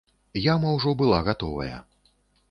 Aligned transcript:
Яма 0.43 0.69
ўжо 0.77 0.93
была 1.01 1.19
гатовая. 1.27 1.77